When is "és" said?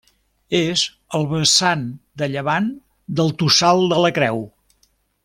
0.59-0.85